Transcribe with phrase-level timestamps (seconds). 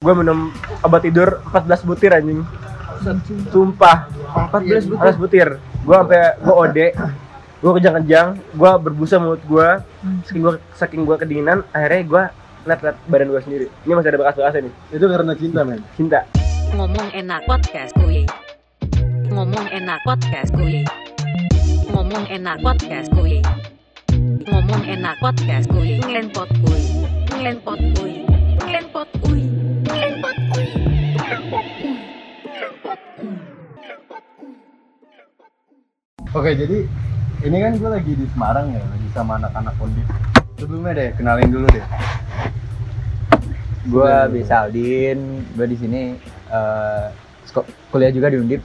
[0.00, 0.48] gue minum
[0.80, 2.40] obat tidur 14 butir anjing
[3.52, 4.08] sumpah
[4.48, 4.96] 14 butir.
[4.96, 6.86] 14 butir gue sampai gue ode
[7.60, 9.68] gue kejang-kejang gue berbusa mulut gue
[10.24, 12.22] saking gue saking gue kedinginan akhirnya gue
[12.64, 15.84] liat-liat badan gue sendiri ini masih ada bekas-bekasnya nih Itu karena cinta, men.
[15.92, 16.20] cinta
[16.72, 18.24] Ngomong enak podcast kuy.
[19.28, 20.80] Ngomong enak podcast kuy.
[21.92, 23.44] Ngomong enak podcast kuy.
[24.48, 26.00] Ngomong enak podcast kuy.
[26.00, 26.82] Ngelenpot kuy.
[27.36, 28.24] Ngelenpot kuy.
[28.64, 29.49] Ngelenpot kuy.
[36.30, 36.86] Oke, jadi
[37.42, 40.06] ini kan gue lagi di Semarang ya, lagi sama anak-anak Undip.
[40.56, 41.84] Sebelumnya deh, kenalin dulu deh.
[43.80, 44.28] gue Udah.
[44.28, 45.18] bisa Aldin
[45.50, 46.12] gue di sini
[47.42, 48.60] sko- kuliah juga di Undip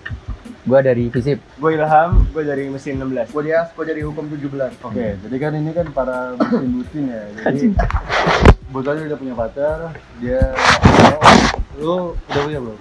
[0.67, 4.75] gue dari Visip gue Ilham gue dari mesin 16 Gue dia, gue dari hukum 17.
[4.83, 7.21] Oke, jadi kan ini kan para bucin-bucin ya.
[7.39, 7.71] Jadi
[8.69, 9.77] kebetulan udah punya pacar,
[10.17, 10.41] dia
[11.75, 12.77] lu udah punya belum?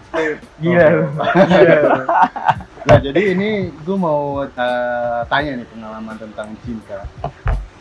[0.62, 1.06] gila lu
[2.84, 7.08] Nah, jadi ini gue mau eh, tanya nih pengalaman tentang cinta.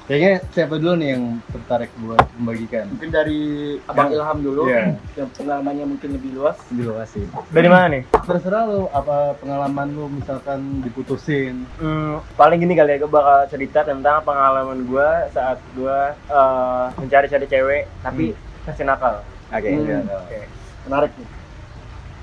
[0.03, 2.91] Kayaknya siapa dulu nih yang tertarik buat membagikan?
[2.91, 3.39] mungkin dari
[3.87, 4.83] abang Yang- Ilham dulu Iya.
[5.15, 9.87] yang pengalamannya mungkin lebih luas di luar sih dari mana nih Terserah lu, apa pengalaman
[9.89, 11.63] lu misalkan diputusin?
[11.79, 17.47] Hmm, paling gini kali ya, gue bakal cerita tentang pengalaman gue saat gue eh, mencari-cari
[17.47, 19.23] cewek, tapi kasih nakal.
[19.49, 19.87] oke Hmm.
[19.87, 20.39] iya, Oke.
[20.83, 21.29] menarik nih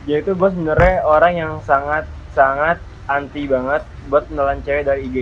[0.03, 5.17] Jadi itu gue sebenarnya orang yang sangat sangat anti banget buat menelan cewek dari IG.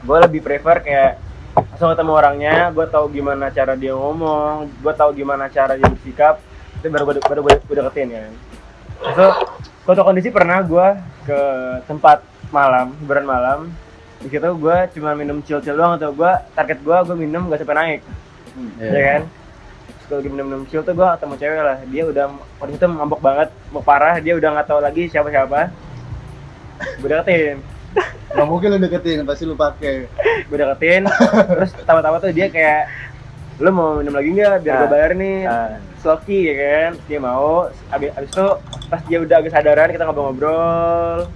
[0.00, 1.12] Gue lebih prefer kayak
[1.50, 6.38] langsung ketemu orangnya, gue tahu gimana cara dia ngomong, gue tahu gimana cara dia bersikap,
[6.78, 8.20] itu baru gue baru gue deketin ya.
[8.24, 8.34] kan.
[9.16, 9.24] So,
[9.84, 10.86] suatu kondisi pernah gue
[11.26, 11.40] ke
[11.88, 12.22] tempat
[12.54, 13.58] malam, hiburan malam,
[14.20, 17.76] di situ gue cuma minum chill-chill doang tuh, gue target gue gue minum gak sampai
[17.76, 18.00] naik,
[18.78, 19.22] ya kan?
[20.10, 22.24] Kalau lagi minum-minum chill tuh gue ketemu cewek lah, dia udah
[22.58, 25.70] waktu itu mabok banget, mau parah, dia udah nggak tahu lagi siapa-siapa,
[26.98, 27.56] gue deketin,
[28.30, 30.06] Gak mungkin lu deketin, pasti lu pakai.
[30.40, 31.04] gue deketin
[31.48, 32.86] terus tawa-tawa tuh dia kayak
[33.56, 34.88] lu mau minum lagi nggak biar gue Ah.
[34.88, 35.76] bayar nih Ah.
[35.98, 38.46] sloki ya kan dia mau abis, abis itu
[38.88, 41.28] pas dia udah agak sadaran kita ngobrol-ngobrol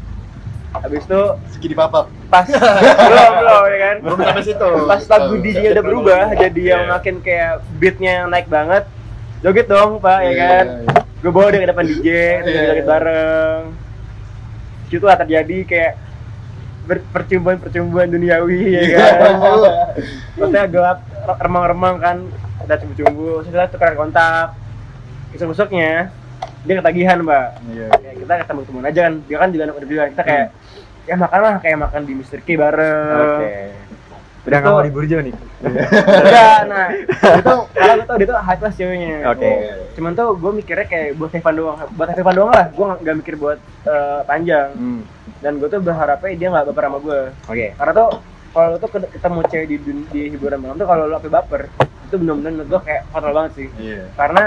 [0.74, 1.20] abis itu
[1.52, 2.08] Segini papap.
[2.26, 2.48] pas
[3.04, 6.90] belum belum ya kan belum sampai situ pas lagu DJ-nya udah berubah jadi yang Iya.
[6.90, 8.82] makin kayak beatnya yang naik banget
[9.40, 11.00] joget dong pak ya Iya, kan iya, iya.
[11.20, 12.84] gue bawa dia ke depan DJ Iya, joget iya.
[12.88, 13.60] bareng
[14.86, 15.92] situ lah terjadi kayak
[16.84, 19.32] percumbuan-percumbuan duniawi ya kan?
[20.36, 22.16] Maksudnya gelap re- remang-remang kan
[22.64, 23.44] udah cumbu-cumbu.
[23.44, 24.56] Kita tukeran kontak.
[25.32, 26.12] Besok-besoknya
[26.64, 27.60] dia ketagihan mbak.
[27.72, 27.88] Iya.
[28.00, 29.14] ya, kita ketemu temuan aja kan.
[29.24, 30.46] Dia kan juga anak udah kita kayak
[31.04, 32.40] ya makan lah kayak makan di Mr.
[32.40, 33.18] K bareng.
[33.40, 33.54] Oke
[34.44, 35.34] udah nggak mau di Burjo nih.
[35.64, 36.88] Enggak nah.
[37.40, 39.24] Itu karena gue tau dia tuh high class ceweknya.
[39.32, 39.50] Oke.
[39.94, 41.78] cuman tuh gue mikirnya kayak buat Evan doang.
[41.96, 42.66] Buat Evan doang lah.
[42.68, 44.68] Gue nggak mikir buat eh, panjang.
[44.76, 45.00] Hmm,
[45.40, 47.66] dan gue tuh berharapnya dia nggak baper sama gue oke.
[47.72, 48.08] Karena tuh
[48.54, 49.76] kalau lu tuh ke- ketemu cewek di,
[50.12, 51.62] di hiburan malam tuh kalau lu sampai baper
[52.14, 54.06] itu bener-bener menurut gue kayak fatal banget sih Iya.
[54.14, 54.42] karena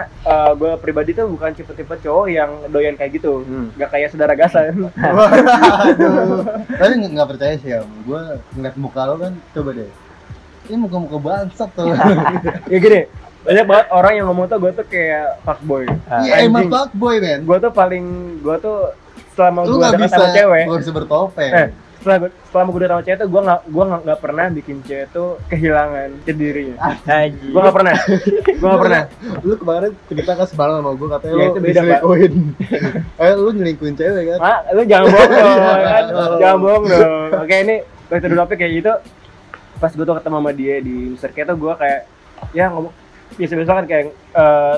[0.54, 3.76] gue pribadi tuh bukan tipe-tipe cowok yang doyan kayak gitu Hmm.
[3.76, 4.88] nggak kayak saudara gasan.
[6.74, 7.84] Tapi nggak percaya sih ya.
[8.02, 8.22] Gue
[8.54, 9.90] ngeliat muka lo kan, coba deh.
[10.68, 11.92] Ini muka-muka bangsat tuh.
[12.72, 13.02] ya gini
[13.40, 15.88] banyak banget orang yang ngomong tuh gue tuh kayak fuckboy
[16.20, 16.72] Iya emang anjing.
[16.74, 17.40] fuckboy men.
[17.42, 18.06] gue tuh paling
[18.38, 18.78] gue tuh
[19.34, 21.52] selama gue dekat bisa, sama cewek lu bisa bertopeng.
[21.54, 24.78] eh setelah gua, selama gue udah sama cewek tuh gue nggak gue nggak pernah bikin
[24.85, 27.47] cewek tuh kehilangan jati dirinya Haji.
[27.50, 27.96] gue nggak pernah
[28.46, 29.02] gue nggak pernah
[29.47, 32.02] Lu kemarin cerita kan semalam sama gue katanya Ya, lu itu beda, Pak.
[33.25, 34.38] eh lu nyelingkuhin cewek kan?
[34.40, 36.03] Mak, lu jangan bohong dong, kan?
[36.38, 37.30] Jangan bohong dong.
[37.44, 37.75] Oke, ini
[38.07, 38.94] back to the kayak gitu.
[39.78, 41.31] Pas gue tuh ketemu sama dia di Mr.
[41.34, 42.02] K tuh gue kayak
[42.53, 42.94] ya ngomong
[43.36, 44.75] biasa-biasa kan kayak eh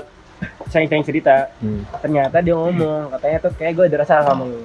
[0.70, 1.36] sayang-sayang cerita.
[1.60, 4.64] Hmm, Ternyata dia ngomong katanya tuh kayak gue ada rasa sama lu.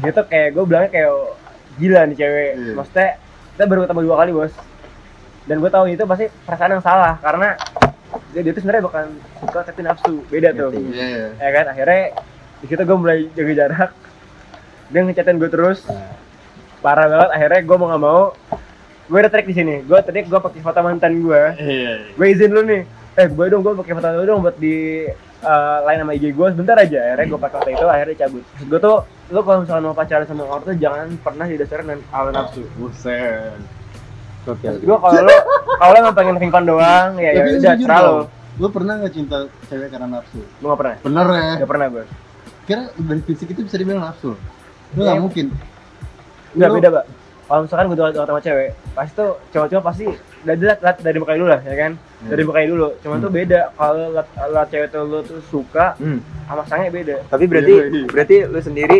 [0.00, 1.12] Dia tuh kayak gue bilangnya kayak
[1.76, 2.50] gila nih cewek.
[2.54, 2.72] Iya.
[2.74, 3.08] Maksudnya
[3.52, 4.54] kita baru ketemu dua kali bos.
[5.42, 7.58] Dan gue tahu itu pasti perasaan yang salah karena
[8.30, 9.04] dia, dia tuh sebenarnya bukan
[9.38, 10.14] suka tapi nafsu.
[10.26, 10.82] Beda tuh Ngerti.
[10.94, 11.26] Iya.
[11.36, 12.02] ya kan akhirnya
[12.62, 13.90] di situ gue mulai jaga jarak
[14.86, 15.82] dia ngechatin gue terus
[16.78, 18.22] parah banget akhirnya gue mau nggak mau
[19.02, 22.14] gue udah trik di sini gue trik gue pakai foto mantan gue Iya.
[22.14, 25.08] gue izin lu nih eh gue dong gue pakai foto lu dong buat di
[25.42, 28.78] eh, lain sama IG gue sebentar aja akhirnya gue pakai foto itu akhirnya cabut gue
[28.78, 28.96] tuh
[29.32, 33.56] lu kalau misalnya mau pacaran sama orang tuh jangan pernah didasarkan dengan hawa nafsu Buset.
[34.44, 34.56] gue
[34.92, 35.36] kalau lu
[35.72, 38.16] kalau lu emang pengen fun doang ya ya udah terlalu.
[38.52, 39.36] Lu pernah nggak cinta
[39.66, 40.36] cewek karena nafsu?
[40.36, 41.52] gue gak pernah Bener ya?
[41.58, 42.04] gak pernah gue
[42.62, 44.36] Kira dari fisik itu bisa dibilang nafsu?
[44.92, 45.08] Lu Iya.
[45.08, 45.46] nggak mungkin.
[46.52, 47.04] nggak beda pak
[47.42, 50.04] kalau misalkan gue deket sama cewek pasti tuh cowok-cowok pasti
[50.42, 51.92] dari lihat lihat dari mukanya dulu lah ya kan
[52.22, 56.20] dari mukanya dulu cuman tuh beda kalau lihat cewek tuh lu tuh suka Hmm.
[56.44, 58.04] sama sange beda Tapi berarti Iya, iya.
[58.06, 58.98] berarti lu sendiri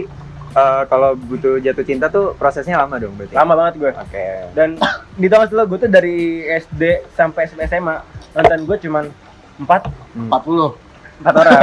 [0.53, 3.33] eh, kalau butuh jatuh cinta tuh prosesnya lama dong berarti.
[3.33, 4.27] lama banget gue Oke.
[4.53, 4.77] dan
[5.13, 6.17] di tahun setelah gue tuh dari
[6.47, 6.83] SD
[7.13, 7.97] sampai SMA
[8.33, 9.05] mantan gue cuman
[9.59, 9.83] empat.
[10.17, 10.75] 40
[11.23, 11.61] empat orang.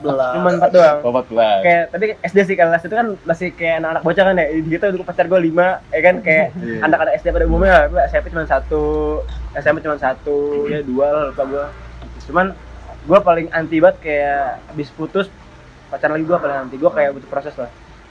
[0.00, 0.98] 14 cuman empat doang.
[1.04, 4.46] 14 kayak tapi SD sih kelas itu kan masih kayak anak-anak bocah kan ya.
[4.50, 6.14] Di gitu dulu pacar gue lima ya kan?
[6.24, 6.78] Kayak Iya.
[6.80, 8.82] anak-anak SD pada umumnya gue SMP cuma satu
[9.52, 11.64] SMP cuma satu ya dua lah lupa gue
[12.24, 12.46] cuman
[13.04, 15.28] gue paling anti banget kayak habis putus
[15.92, 16.76] pacaran lagi gue paling anti.
[16.78, 17.68] Gue kayak butuh proses lah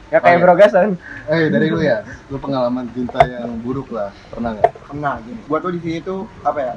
[0.08, 0.44] ya kayak Oh, iya.
[0.44, 0.88] berogasan
[1.26, 1.98] Eh dari lu ya,
[2.28, 4.72] lu pengalaman cinta yang buruk lah, pernah nggak?
[4.84, 5.40] Pernah gini.
[5.46, 6.74] Gua tuh di sini tuh apa ya?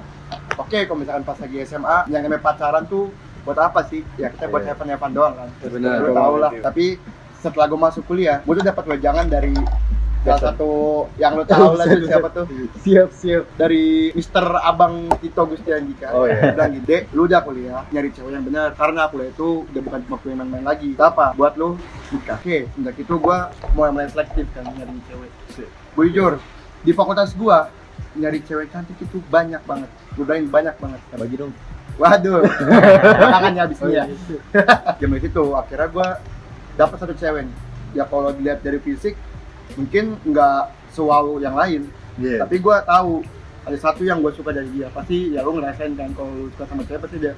[0.56, 3.11] Oke, kalau misalkan pas lagi SMA, yang namanya pacaran tuh
[3.43, 4.02] buat apa sih?
[4.17, 4.73] Ya kita buat Iya.
[4.73, 5.49] heaven-heaven doang kan.
[5.62, 5.96] Benar.
[6.00, 6.50] Lu tau lah.
[6.56, 6.99] Tapi
[7.37, 9.55] setelah gue masuk kuliah, gue tuh dapat wejangan dari
[10.26, 10.70] salah satu
[11.23, 12.44] yang lo tahu lah itu siapa tuh?
[12.82, 13.44] siap siap.
[13.55, 16.50] Dari Mister Abang Tito Gustian Dika Oh, iya.
[16.50, 18.75] Bilang gini dek lu udah kuliah nyari cewek yang benar.
[18.75, 20.90] Karena kuliah itu udah bukan cuma kuliah main-main lagi.
[20.99, 21.38] Apa?
[21.38, 21.78] Buat lu
[22.11, 22.43] nikah.
[22.43, 25.31] Oke sejak itu gua mulai mulai selektif kan nyari cewek.
[25.94, 26.43] Gue jujur
[26.82, 27.70] di fakultas gua
[28.19, 29.90] nyari cewek cantik itu banyak banget.
[30.19, 31.00] Gue bilangin banyak banget.
[31.14, 31.55] Bagi dong.
[31.96, 32.44] waduh.
[33.32, 34.05] Tangannya habis nih ya.
[35.00, 36.08] Jam itu akhirnya gua
[36.75, 37.56] dapat satu cewek nih.
[37.96, 39.17] ya kalau dilihat dari fisik
[39.75, 41.83] mungkin nggak sewaw yang lain
[42.17, 42.41] Iya.
[42.41, 43.21] tapi gue tahu
[43.63, 46.81] ada satu yang gue suka dari dia pasti ya lo ngerasain kan kalau suka sama
[46.83, 47.35] cewek pasti dia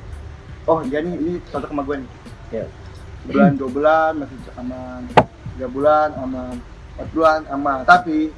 [0.65, 2.11] oh iya nih ini cocok sama gue nih
[2.49, 2.67] Iya.
[3.25, 5.01] sebulan dua bulan masih aman
[5.53, 6.55] tiga bulan aman
[6.95, 8.31] empat bulan aman tapi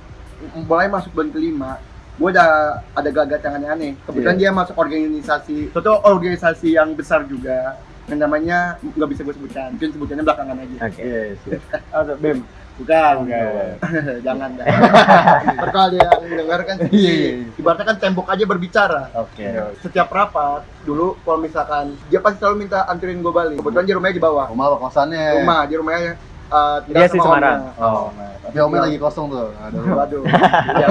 [0.57, 1.77] mulai masuk bulan kelima
[2.17, 2.49] gue udah
[2.91, 7.77] ada gelagat yang aneh-aneh kebetulan dia masuk organisasi suatu organisasi yang besar juga
[8.09, 11.01] yang namanya nggak bisa gue sebutkan mungkin sebutannya belakangan aja Oke.
[11.01, 11.63] Yes, yes.
[11.93, 12.41] atau bem
[12.77, 13.69] bukan Bukan.
[14.27, 14.67] jangan dah
[15.55, 17.47] Ntar kalau dia mendengar kan Iya, iya, iya.
[17.55, 19.45] ibaratnya kan tembok aja berbicara Oke.
[19.81, 24.15] setiap rapat dulu kalau misalkan dia pasti selalu minta anterin gue balik kebetulan dia rumahnya
[24.15, 25.25] di bawah Rumah apa kosannya?
[25.37, 26.13] rumah dia rumahnya
[26.49, 27.61] uh, tinggal Dia sih Semarang.
[27.69, 27.79] omnya.
[27.79, 28.33] Oh, nah.
[28.41, 29.49] tapi omnya lagi kosong tuh.
[29.99, 30.87] Waduh beda,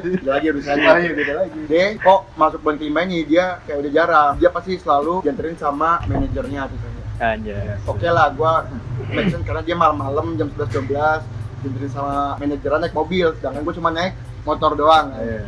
[0.00, 1.60] beda lagi urusannya Oh, iya, beda lagi.
[1.66, 5.98] dia kok masuk bulan kelima ini dia kayak udah jarang dia pasti selalu dianterin sama
[6.04, 7.78] manajernya misalnya Anjay.
[7.84, 8.66] oke lah gua
[9.08, 11.22] sense karena dia malam-malam jam 11 12
[11.62, 14.12] dianterin sama manajernya naik mobil sedangkan gua cuma naik
[14.42, 15.46] motor doang Iya.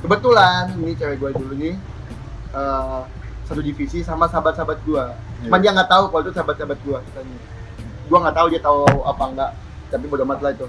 [0.00, 1.74] kebetulan ini cewek gue dulu nih
[2.52, 3.00] eh,
[3.42, 5.04] satu divisi sama sahabat-sahabat gue
[5.42, 5.62] cuman Iya.
[5.62, 7.38] dia nggak tahu kalau itu sahabat-sahabat gue katanya
[8.02, 9.50] gue nggak tahu dia tahu apa enggak
[9.88, 10.66] tapi bodo amat lah itu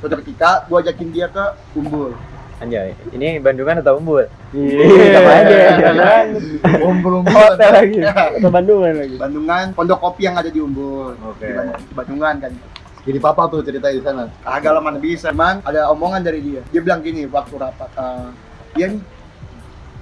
[0.00, 1.44] suatu ketika gue ajakin dia ke
[1.76, 2.16] umbul
[2.60, 2.92] Anjay.
[3.10, 4.28] Ini Bandungan atau Umbul?
[4.52, 5.58] iya sama aja.
[6.78, 7.32] Umpul-umpul.
[7.32, 7.98] hotel lagi
[8.36, 11.48] atau Bandungan lagi Bandungan pondok kopi yang ada di umbul Oke.
[11.80, 12.52] di Bandungan kan
[13.00, 14.28] Jadi papa tuh cerita di sana.
[14.40, 18.28] kagak lah mana bisa man ada omongan dari dia dia bilang gini waktu rapat eh,
[18.76, 19.00] dia nih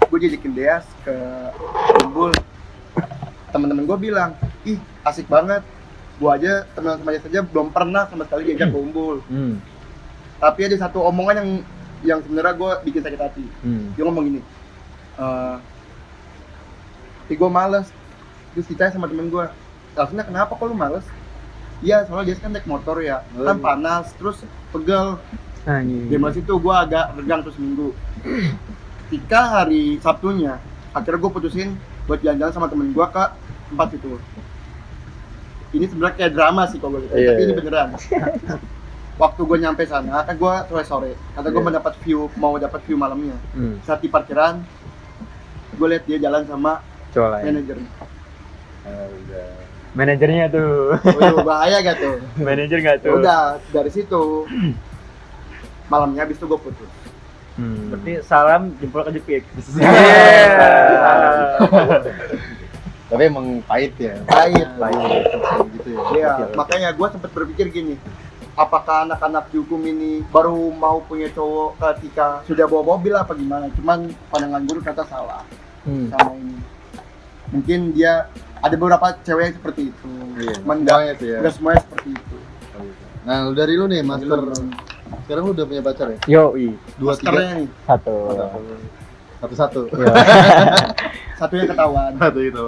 [0.00, 1.14] gue jajakin Deas ke
[2.02, 2.34] umbul
[3.48, 4.34] teman-teman gue bilang
[4.64, 5.62] ih asik banget
[6.18, 9.62] gue aja teman teman saja belum pernah sama sekali diajak ke umbul Hmm.
[10.36, 11.50] tapi ada satu omongan yang
[12.00, 13.90] yang sebenarnya gue bikin sakit hati Hmm.
[13.92, 14.40] dia ngomong gini
[15.16, 15.56] eh
[17.22, 17.86] tapi gue males
[18.50, 19.44] terus ditanya sama temen gue
[19.92, 21.04] alasannya kenapa kok lu males
[21.78, 23.62] Iya, soalnya dia kan naik motor ya, kan Oh.
[23.62, 24.42] panas, terus
[24.74, 25.14] pegel.
[25.62, 26.10] Anjay.
[26.10, 27.94] Di mas itu gue agak regang terus minggu.
[29.06, 30.58] Ketika hari Sabtunya,
[30.90, 31.78] akhirnya gue putusin
[32.10, 33.24] buat jalan-jalan sama temen gue ke
[33.70, 34.18] tempat itu.
[35.70, 37.58] Ini sebenarnya kayak drama sih kalau gue Iya, tapi ini iya.
[37.62, 37.88] beneran.
[39.18, 41.66] Waktu gue nyampe sana, kan gue sore sore, kata gue Iya.
[41.66, 43.34] mau dapat view, mau dapat view malamnya.
[43.50, 43.82] Hmm.
[43.82, 44.62] Saat di parkiran,
[45.74, 46.78] gue lihat dia jalan sama
[47.12, 47.42] lah.
[47.42, 47.50] ya.
[47.50, 47.90] manajernya.
[49.90, 50.94] Manajernya tuh.
[51.02, 52.16] Waduh, bahaya gak tuh?
[52.46, 53.18] Manajer nggak tuh?
[53.18, 54.46] Udah dari situ
[55.88, 56.90] malamnya habis itu gue putus.
[57.58, 57.90] Hmm.
[57.90, 59.42] berarti salam jempol kejepit
[63.08, 64.14] Tapi emang pahit ya.
[64.22, 64.68] Pahit.
[64.78, 65.24] Pahit.
[65.74, 66.00] gitu ya.
[66.12, 66.54] Iya, oke.
[66.54, 67.94] makanya gue sempat berpikir gini,
[68.58, 73.70] apakah anak-anak dihukum ini baru mau punya cowok ketika sudah bawa mobil apa gimana?
[73.78, 75.46] Cuman pandangan gue kata salah
[75.86, 76.10] Hmm.
[76.10, 76.58] sama ini.
[77.48, 78.26] Mungkin dia
[78.58, 80.12] ada beberapa cewek yang seperti itu.
[80.36, 81.38] Iya, semuanya sih ya.
[81.40, 82.36] nggak semuanya seperti itu.
[83.24, 84.40] Nah, lu dari lu nih, Master.
[85.24, 86.18] Sekarang lu udah punya pacar ya?
[86.26, 86.72] Yo, i.
[86.96, 88.14] Dua, tiga, Masternya nih, Satu.
[89.38, 89.80] satu-satu.
[91.38, 92.12] satunya ketahuan.
[92.18, 92.64] Satu itu.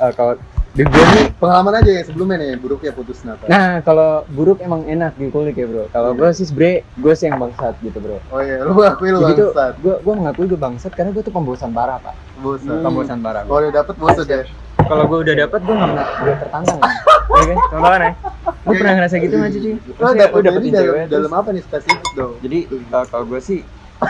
[0.00, 0.34] Eh, kalau
[0.76, 3.48] di gue nih Pengalaman aja ya sebelumnya nih, buruknya putus Nata.
[3.48, 5.88] Nah, kalau buruk emang enak dikulik ya, Bro.
[5.88, 8.20] Kalau gue sih sebenernya gue sih yang bangsat gitu, Bro.
[8.28, 9.72] Oh iya, lu akui lu Jadi bangsat.
[9.80, 12.12] gue gue mengakui gue bangsat karena gue tuh pembosan parah, Pak.
[12.44, 12.84] Bosan.
[12.84, 13.44] Pembosan parah.
[13.48, 14.48] Kalau udah dapet bosan deh.
[14.86, 16.92] Kalau gue udah dapet gue nggak pernah gue tertantang kan.
[17.26, 17.58] Iya kan?
[17.68, 18.98] contohnya Lu Iya, pernah iya.
[19.02, 19.60] ngerasa gitu nggak sih?
[19.60, 19.70] Ci?
[19.98, 22.32] Lo dapet dapetin dalam, cewek dalam apa nih spesifik dong?
[22.40, 23.60] Jadi kalau kalau gue sih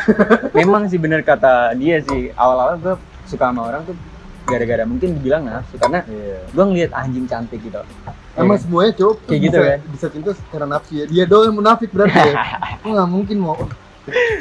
[0.59, 2.95] memang sih bener kata dia sih awal-awal gue
[3.25, 3.97] suka sama orang tuh
[4.47, 6.39] gara-gara mungkin dibilang nafsu karena Iya.
[6.47, 7.83] gue ngeliat anjing cantik gitu.
[8.39, 8.63] Emang Iya.
[8.63, 9.81] semuanya cowok Kayak gitu bisa, kan?
[9.91, 11.05] bisa cinta karena nafsu ya.
[11.11, 12.35] Dia doang yang munafik berarti ya.
[12.87, 13.59] Lo nggak mungkin mau.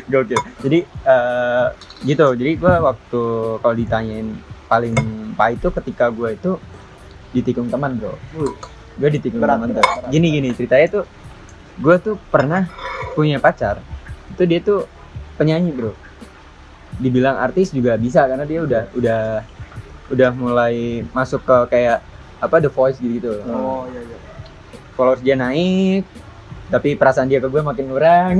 [0.05, 0.41] Gokil.
[0.61, 1.67] Jadi eh,
[2.05, 2.27] gitu.
[2.37, 3.21] Jadi gue waktu
[3.57, 4.27] kalau ditanyain
[4.65, 4.93] paling
[5.33, 6.51] pahit itu ketika gue itu
[7.33, 8.13] ditikung teman bro.
[8.95, 9.81] Gue ditikung teman tuh.
[10.07, 11.05] Gini gini ceritanya tuh
[11.81, 12.69] gue tuh pernah
[13.17, 13.81] punya pacar.
[14.29, 14.85] Itu dia tuh
[15.35, 15.97] penyanyi bro.
[16.95, 19.19] Dibilang artis juga bisa karena dia udah udah
[20.07, 20.75] udah mulai
[21.11, 21.99] masuk ke kayak
[22.37, 23.33] apa The Voice gitu gitu.
[23.47, 24.17] Oh iya iya.
[24.93, 26.05] Followers dia naik,
[26.67, 28.39] tapi perasaan dia ke gue makin kurang.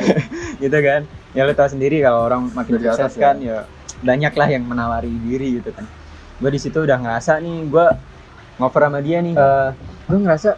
[0.62, 1.02] gitu kan
[1.32, 3.22] ya lo tau sendiri kalau orang makin Dari sukses atas ya.
[3.24, 3.58] kan ya
[3.98, 5.88] banyak lah yang menawari diri gitu kan
[6.38, 7.86] gue di situ udah ngerasa nih gue
[8.58, 9.68] ngoper sama dia nih Eh,
[10.06, 10.50] gue ngerasa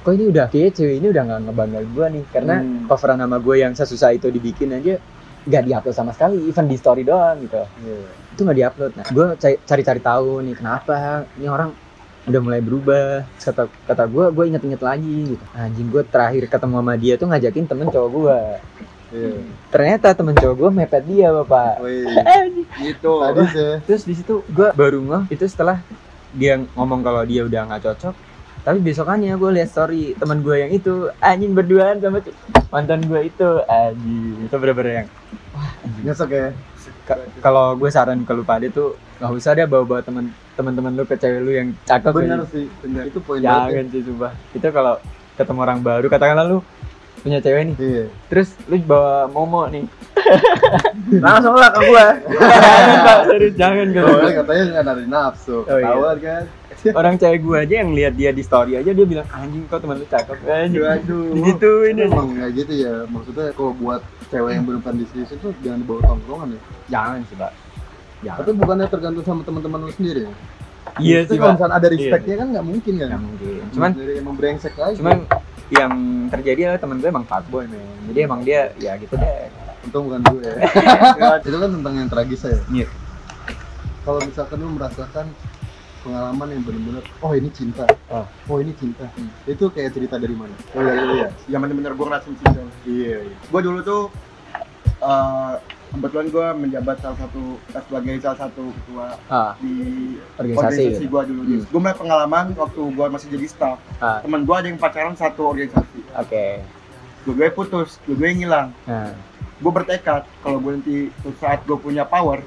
[0.00, 2.86] kok ini udah kayak cewek ini udah nggak ngebanggain gue nih karena Hmm.
[2.86, 4.96] coveran sama gue yang sesusah itu dibikin aja
[5.44, 8.00] nggak diupload sama sekali even di story doang gitu Iya.
[8.34, 9.26] Itu nggak diupload nah gue
[9.62, 11.70] cari-cari tahu nih kenapa ini orang
[12.24, 16.94] udah mulai berubah kata kata gue gue inget-inget lagi gitu anjing gue terakhir ketemu sama
[16.98, 18.40] dia tuh ngajakin temen cowok gue
[19.14, 19.46] Iya.
[19.70, 21.78] ternyata temen cowok gue mepet dia bapak.
[22.82, 23.12] Gitu.
[23.14, 23.74] Tadi sih.
[23.86, 25.78] terus di situ gue baru ngeh itu setelah
[26.34, 28.14] dia ngomong kalau dia udah nggak cocok
[28.66, 32.26] tapi besokannya gue lihat story teman gue yang itu anjing berduaan sama
[32.74, 35.08] mantan gue itu anjing itu bener-bener yang
[36.02, 36.50] Nyesek ya.
[37.04, 41.04] Ka- kalau gue saran ke lu pada tuh nggak usah deh bawa-bawa teman teman-teman lu
[41.04, 42.46] ke cewek lu yang cakep Bener ya.
[42.50, 42.66] sih.
[42.80, 43.02] Bener.
[43.08, 44.94] Itu poin jangan sih sumpah itu kalau
[45.34, 46.58] ketemu orang baru katakanlah lu
[47.20, 47.84] punya cewek nih ya.
[47.84, 48.04] Iya.
[48.28, 49.84] terus lu bawa momo nih
[51.24, 52.06] Langsung lah ke gua.
[53.60, 55.56] jangan jangan Soalnya katanya nggak nafsu.
[55.64, 55.84] Oh, iya.
[55.84, 56.44] Ketahuan kan.
[57.00, 59.96] orang cewek gue aja yang lihat dia di story aja dia bilang anjing kok teman
[60.00, 61.32] lu cakep anjing Aduh.
[61.44, 62.94] gitu ini Emang nggak gitu ya.
[63.08, 66.60] Maksudnya kalau buat cewek yang belum pandai serius itu jangan dibawa tongkrongan ya.
[66.90, 67.52] jangan sih pak
[68.20, 70.32] jangan Tapi bukannya tergantung sama teman-teman lu sendiri ya?
[71.00, 73.08] iya sih kalau misalnya ada respectnya kan nggak mungkin kan?
[73.10, 74.94] Nggak mungkin Cuman cuman dari emang brengsek aja.
[74.94, 75.16] cuman
[75.72, 75.92] yang
[76.28, 77.80] terjadi adalah teman gue emang fuckboy men
[78.12, 79.48] jadi emang dia ya gitu deh
[79.84, 80.56] untung bukan gue ya.
[81.44, 82.56] itu kan tentang yang tragis ya.
[82.72, 82.88] Iya.
[84.04, 85.26] Kalau misalkan lu merasakan
[86.04, 87.88] pengalaman yang benar-benar oh ini cinta.
[88.12, 88.26] Oh.
[88.52, 89.08] Oh ini cinta.
[89.48, 90.52] Itu kayak cerita dari mana?
[90.76, 91.04] Oh iya iya.
[91.16, 91.28] iya.
[91.48, 92.60] Yang bener-bener gue ngerasain cinta.
[92.84, 93.36] Iya iya.
[93.48, 94.02] Gue dulu tuh
[95.00, 95.54] eh
[95.94, 99.74] kebetulan gue menjabat salah satu sebagai salah satu ketua ah di
[100.36, 101.40] organisasi organisasi gue dulu.
[101.42, 101.62] Hmm.
[101.70, 103.78] Gue mulai pengalaman waktu gue masih jadi staff.
[104.02, 105.98] ah Temen gue ada yang pacaran satu organisasi.
[106.12, 106.44] oke
[107.24, 108.68] Gue gue putus, gue gue ngilang.
[108.84, 109.14] nah
[109.62, 110.96] Gue bertekad kalau gue nanti
[111.40, 112.42] saat gue punya power,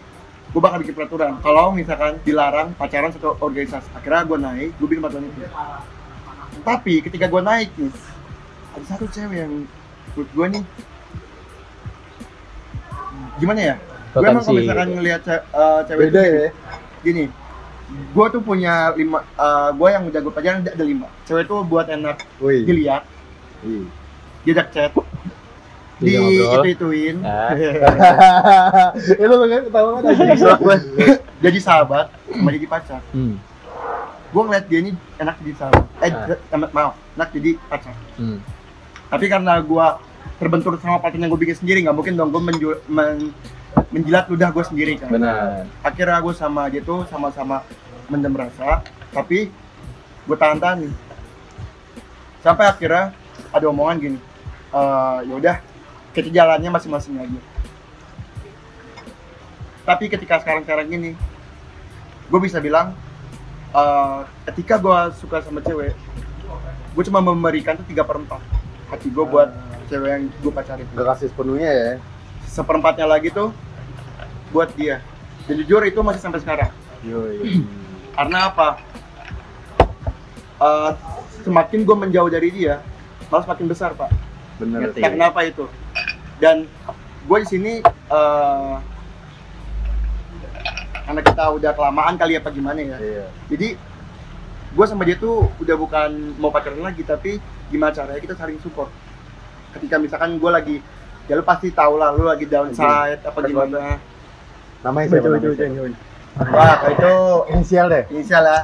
[0.47, 1.37] gue bakal bikin peraturan.
[1.37, 5.43] Kalau misalkan dilarang pacaran satu organisasi, akhirnya gue naik, gue bikin peraturan itu.
[6.59, 7.91] Tapi ketika gue naik nih,
[8.73, 9.53] ada satu cewek yang
[10.13, 10.63] menurut gue nih
[13.37, 13.75] gimana ya?
[14.09, 16.49] Gue emang kalau misalkan ngelihat ce- eh, cewek Beda itu ya.
[16.99, 17.25] gini
[17.87, 22.19] gue tuh punya lima eh, gue yang jago pacaran ada lima cewek tuh buat enak
[22.41, 22.65] Wih.
[22.65, 23.05] dilihat
[23.61, 23.85] Iya.
[24.43, 24.91] diajak chat
[25.99, 27.17] di itu ituin.
[29.09, 30.79] Itu kan ketawa kan
[31.37, 33.01] jadi sahabat sama jadi pacar.
[33.11, 33.35] Hmm.
[34.27, 35.85] gue ngeliat dia ini enak jadi sahabat.
[35.97, 36.35] Eh Ah.
[36.35, 37.95] eh, maaf enak jadi pacar.
[38.15, 38.39] Hmm.
[39.07, 39.87] tapi karena gue
[40.35, 43.31] terbentur sama pattern yang gue bikin sendiri nggak mungkin dong gue menju- men-
[43.87, 45.07] menjilat ludah gue sendiri kan?
[45.07, 45.63] Benar.
[45.79, 47.63] Akhirnya gue sama dia tuh sama-sama
[48.05, 49.47] mendem rasa tapi
[50.23, 50.93] gue tahan-tahan nih.
[52.39, 53.15] Sampai akhirnya
[53.49, 54.19] ada omongan gini
[54.69, 55.63] "Eh, ya
[56.17, 57.39] kita jalannya masing-masing aja
[59.86, 61.12] tapi ketika sekarang-sekarang ini
[62.27, 62.97] gue bisa bilang
[63.71, 64.19] eh,
[64.50, 65.93] ketika gue suka sama cewek
[66.97, 68.41] gue cuma memberikan tuh tiga per empat
[68.89, 69.53] hati gue buat
[69.88, 71.91] cewek yang gue pacarin Gak kasih sepenuhnya ya.
[72.50, 73.53] seperempatnya lagi tuh
[74.50, 75.05] buat dia
[75.45, 76.74] dan jujur itu masih sampai sekarang
[77.05, 77.62] Yoi.
[78.17, 78.81] karena apa
[80.57, 80.91] Eh,
[81.45, 82.81] semakin gue menjauh dari dia
[83.29, 84.09] malah semakin besar pak
[84.57, 84.89] Bener.
[84.89, 85.05] Ngerti.
[85.05, 85.69] Nah, kenapa itu
[86.38, 86.65] dan
[87.24, 88.74] gue di sini eh,
[91.01, 93.25] karena kita udah kelamaan kali apa gimana ya Iya.
[93.48, 93.67] jadi
[94.70, 98.91] gue sama dia tuh udah bukan mau pacaran lagi tapi gimana caranya kita saling support
[99.72, 100.75] ketika misalkan gue lagi
[101.25, 103.98] ya lu pasti tau lah lu lagi downside apa gimana
[104.79, 105.27] Namanya siapa?
[105.27, 105.89] namanya siapa?
[106.48, 107.13] wah itu
[107.50, 108.03] Inisial deh.
[108.10, 108.62] inisial lah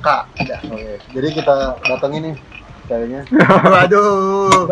[0.00, 0.96] kak udah Oke.
[1.12, 2.36] Jadi kita datengin nih
[2.84, 3.20] ceweknya.
[3.70, 4.64] waduh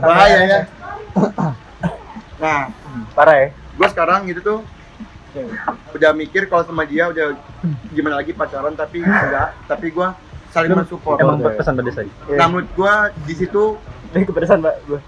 [0.00, 0.60] bahaya ya
[2.46, 2.70] nah
[3.12, 3.48] Parah ya.
[3.50, 4.60] gue sekarang gitu tuh
[5.92, 7.34] udah mikir kalau sama dia udah
[7.90, 10.08] gimana lagi pacaran tapi enggak tapi gue
[10.48, 11.58] saling mensupport Emang Oke.
[11.58, 12.08] pesan pedes aja.
[12.24, 12.38] Iya.
[12.38, 12.94] nah menurut gua
[13.26, 13.76] di situ
[14.08, 15.00] Ini kepedesan mbak gue.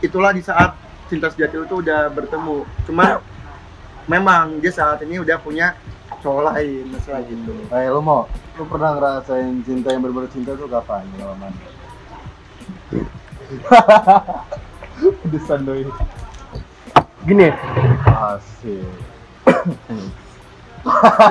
[0.00, 0.72] itulah di saat
[1.06, 3.20] cinta sejati itu udah bertemu cuma
[4.06, 5.76] memang dia saat ini udah punya
[6.16, 8.24] cowok lain masalah gitu Eh lu mau,
[8.56, 11.52] lu pernah ngerasain cinta yang berbeda cinta tuh kapan pengalaman?
[15.28, 15.84] Desan doi.
[17.26, 17.50] Gini,
[18.06, 18.86] Asik.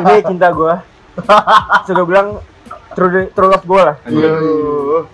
[0.03, 0.75] ini cinta gue.
[1.87, 2.43] Gue bilang
[2.99, 3.95] true, true love gue lah.
[4.03, 5.07] Aduh.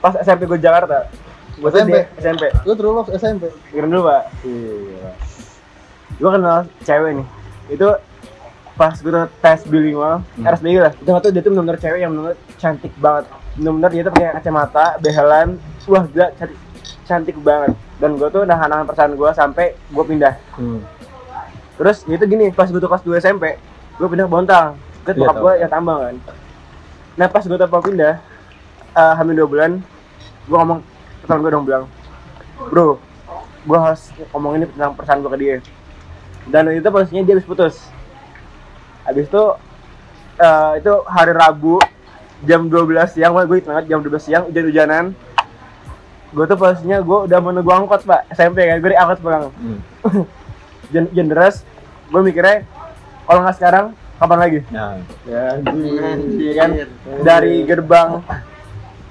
[0.00, 1.12] Pas SMP gue Jakarta.
[1.60, 2.08] Gue tuh SMP?
[2.16, 2.48] SMP.
[2.64, 3.52] Lu true love SMP?
[3.68, 4.22] Dengerin dulu pak.
[4.48, 5.10] Iya.
[6.16, 7.26] Gue kenal cewek nih.
[7.76, 7.88] Itu
[8.72, 9.12] pas gue
[9.44, 10.92] tes bilingual, RSBI lah.
[10.96, 13.28] Itu tuh dia tuh benar-benar cewek yang benar cantik banget.
[13.60, 16.56] Benar-benar dia tuh pakai kacamata, behelan, wah gila cantik,
[17.06, 17.72] cantik banget.
[17.96, 20.34] Dan gue tuh nahan-nahan perasaan gue sampai gue pindah.
[20.58, 20.82] Hmm.
[21.76, 23.56] Terus itu gini, pas gue tuh kelas 2 SMP,
[23.96, 24.76] gue pindah ke Bontang.
[25.06, 25.44] Ke Iya, bokap tahu.
[25.46, 26.16] gue yang tambang kan.
[27.16, 28.14] Nah pas gue tuh mau pindah,
[28.92, 29.70] eh hamil 2 bulan,
[30.50, 30.80] gue ngomong
[31.22, 31.84] ke gue dong bilang,
[32.70, 32.98] bro,
[33.66, 35.56] gue harus ngomong ini tentang perasaan gue ke dia.
[36.46, 37.74] Dan itu posisinya dia habis putus.
[39.02, 39.44] Habis itu,
[40.38, 41.82] eh, itu hari Rabu,
[42.46, 45.04] jam 12 siang, gue ingat banget jam 12 siang, hujan-hujanan.
[46.28, 49.50] Gue tuh posisinya gue udah mau nunggu angkot pak, SMP kan, gue di angkot pulang
[49.54, 50.26] Hmm.
[51.28, 51.66] deras
[52.06, 52.62] gue mikirnya
[53.24, 56.54] kalau nggak sekarang kapan lagi Nah, ya Anjir.
[56.54, 56.70] kan
[57.20, 58.22] dari gerbang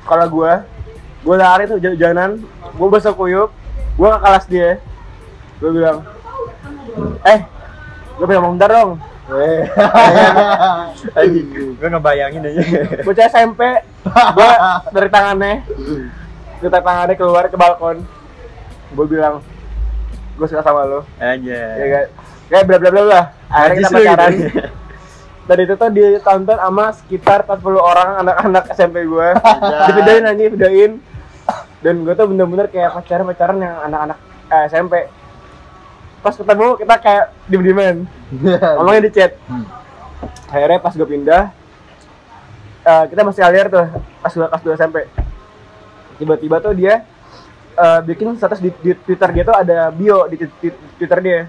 [0.02, 0.54] sekolah gue
[1.22, 2.40] gue lari tuh jalan
[2.72, 3.50] gue besok kuyup
[3.94, 4.72] gue ke kelas dia
[5.58, 6.00] gue bilang
[7.24, 7.44] eh
[8.14, 8.92] gue pengen ngomong bentar dong
[9.26, 9.66] Eh.
[11.76, 12.62] gue ngebayangin aja.
[13.02, 13.62] bocah SMP
[14.06, 14.52] gue
[14.92, 15.66] dari tangannya
[16.70, 17.98] dari tangannya keluar ke balkon.
[18.96, 19.42] Gue bilang
[20.36, 21.60] gue suka sama lo Aja.
[21.80, 22.06] ya kan?
[22.52, 23.22] Kayak bla bla bla bla.
[23.48, 24.10] Akhirnya kita lu gitu.
[24.12, 24.34] pacaran
[25.46, 29.28] dan itu tuh ditonton sama sekitar 40 orang anak-anak SMP gue
[29.94, 30.92] divideoin aja videoin
[31.86, 34.18] dan gue tuh bener-bener kayak pacaran pacaran yang anak-anak
[34.50, 34.94] eh, SMP
[36.26, 38.10] pas ketemu kita kayak diem-dieman.
[38.82, 39.38] Ngomongnya di chat.
[39.46, 39.62] Hmm.
[40.50, 41.54] akhirnya pas gue pindah
[42.82, 43.86] eh, kita masih alir tuh
[44.26, 44.98] pas gue kelas 2 SMP
[46.18, 47.04] tiba-tiba tuh dia
[47.76, 50.40] eh, bikin status di, di Twitter dia tuh ada bio di,
[50.98, 51.40] Twitter dia.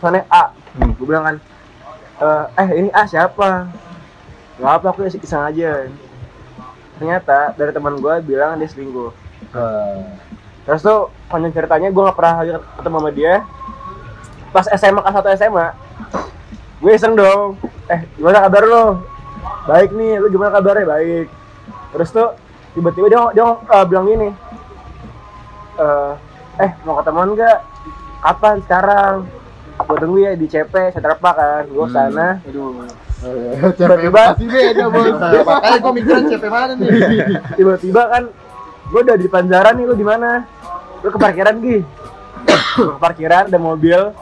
[0.00, 0.92] Soalnya A Hmm.
[0.92, 1.36] gue bilang kan
[2.20, 3.72] eh, eh ini A siapa?
[4.60, 5.88] Nggak apa aku iseng aja.
[7.00, 9.12] Ternyata dari teman gue bilang dia selingkuh.
[9.56, 10.00] Eh,
[10.68, 12.34] terus tuh panjang ceritanya gue nggak pernah
[12.76, 13.34] ketemu sama dia.
[14.52, 15.66] Pas SMA kelas 1 SMA
[16.76, 17.56] gue iseng dong.
[17.88, 18.84] Eh gimana kabar lo?
[19.64, 20.84] Baik nih lu gimana kabarnya?
[20.84, 21.26] Baik.
[21.96, 22.36] Terus tuh
[22.76, 24.28] tiba-tiba dia dia uh, bilang gini
[25.76, 26.12] eh
[26.58, 27.58] eh mau ketemuan nggak?
[28.18, 28.56] Kapan?
[28.64, 29.14] Sekarang.
[29.76, 31.62] Gue tunggu ya di CP Seterpa kan.
[31.66, 32.40] Gue sana.
[32.42, 32.84] Aduh.
[33.16, 35.08] Eh, Tiba-tiba- beda bos.
[35.48, 36.88] makanya gue mikirin CP mana nih?
[37.58, 38.22] Tiba-tiba kan
[38.86, 40.44] gue udah di Panjaran nih lu di mana?
[41.00, 41.80] Lu ke parkiran Gi.
[42.76, 44.12] Gua ke parkiran ada mobil.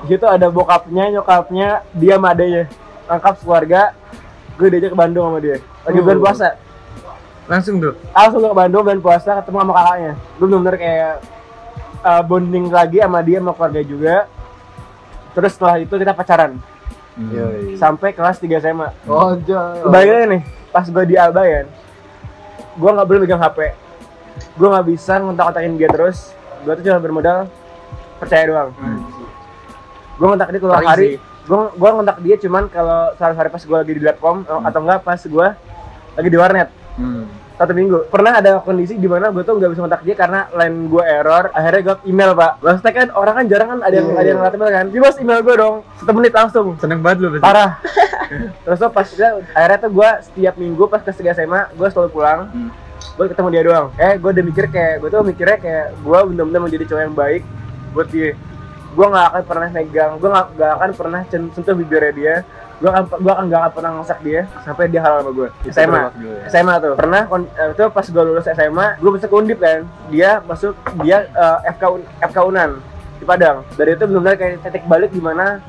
[0.00, 2.70] Di situ ada bokapnya nyokapnya dia sama adanya
[3.04, 3.82] lengkap keluarga
[4.54, 5.58] gue diajak ke Bandung sama dia.
[5.82, 6.22] Lagi bulan Oh.
[6.22, 6.48] puasa
[7.44, 7.92] Langsung tuh.
[8.16, 10.12] langsung ke Bandung bulan puasa ketemu sama kakaknya.
[10.40, 11.14] Gue bener-bener kayak
[12.00, 14.16] uh, bonding lagi sama dia sama keluarga juga.
[15.34, 16.56] Terus setelah itu kita pacaran.
[17.14, 17.78] Yoi.
[17.78, 19.86] sampai kelas 3 SMA Oh, jauh.
[19.86, 20.42] Bayangin nih,
[20.74, 21.70] pas gue di Albayan,
[22.74, 23.70] gue nggak boleh megang HP,
[24.58, 26.34] gue nggak bisa ngontak-kontakin dia terus,
[26.66, 27.46] gue tuh cuma bermodal
[28.18, 28.70] percaya doang.
[30.18, 33.92] Gue ngontak dia keluar hari, gue gue ngontak dia cuman kalau sehari-hari pas gue lagi
[33.94, 35.48] di Lapcom atau enggak pas gue
[36.14, 37.26] lagi di warnet Hmm.
[37.54, 38.06] satu minggu.
[38.06, 41.50] Pernah ada kondisi di mana gue tuh nggak bisa ngontak dia karena line gue error,
[41.50, 42.58] akhirnya gue email pak.
[42.60, 44.14] Maksudnya kan orang kan jarang kan ada yang Iya.
[44.14, 47.28] ada yang ngeliat email kan, dia email gue dong, satu menit langsung Seneng banget lu
[47.30, 47.42] pasti.
[47.42, 47.70] parah
[48.64, 52.40] terus tuh pas dia akhirnya tuh gue setiap minggu pas 3 SMA gue selalu pulang
[52.48, 52.70] Hmm.
[53.14, 56.60] gue ketemu dia doang eh gue udah mikir kayak gue tuh mikirnya kayak gue bener-bener
[56.60, 57.42] menjadi cowok yang baik
[57.90, 58.32] buat dia
[58.90, 62.34] gue nggak akan pernah megang gue nggak nggak akan pernah sentuh bibirnya dia
[62.84, 65.72] gue akan gue akan nggak akan pernah ngesak dia sampai dia halal sama gue Itu
[65.72, 66.08] SMA ya?
[66.52, 66.92] SMA tuh.
[67.00, 67.22] Pernah?
[67.32, 69.80] Eh, itu pas gue lulus SMA gue masuk ke Undip kan.
[70.12, 72.70] Dia masuk dia eh, FK Un- FK Unan
[73.16, 73.64] di Padang.
[73.72, 75.64] Dari itu benar-benar kayak titik balik di mana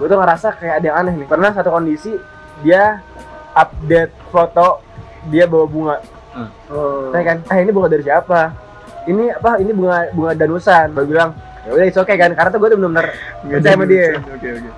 [0.00, 1.28] gue tuh ngerasa kayak ada yang aneh nih.
[1.28, 2.16] Pernah satu kondisi
[2.64, 3.04] dia
[3.52, 4.80] update foto
[5.28, 5.96] dia bawa bunga.
[6.66, 7.12] Oh.
[7.14, 8.40] saya kan eh ini bunga dari siapa?
[9.04, 9.60] Ini apa?
[9.60, 10.96] Ini bunga bunga danusan.
[10.96, 12.32] Gue bilang ya udah it's okay kan.
[12.32, 13.06] Karena tuh gue tuh benar-benar
[13.44, 14.16] percaya sama dia.
[14.32, 14.70] Oke oke.